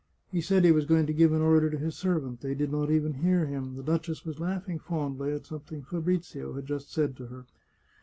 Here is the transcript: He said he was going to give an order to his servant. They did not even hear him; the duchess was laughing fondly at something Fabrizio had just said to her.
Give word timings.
He 0.31 0.41
said 0.41 0.65
he 0.65 0.71
was 0.71 0.87
going 0.87 1.05
to 1.05 1.13
give 1.13 1.31
an 1.31 1.43
order 1.43 1.69
to 1.69 1.77
his 1.77 1.95
servant. 1.95 2.41
They 2.41 2.55
did 2.55 2.71
not 2.71 2.89
even 2.89 3.13
hear 3.21 3.45
him; 3.45 3.75
the 3.75 3.83
duchess 3.83 4.25
was 4.25 4.39
laughing 4.39 4.79
fondly 4.79 5.31
at 5.31 5.45
something 5.45 5.83
Fabrizio 5.83 6.53
had 6.53 6.65
just 6.65 6.91
said 6.91 7.15
to 7.17 7.27
her. 7.27 7.45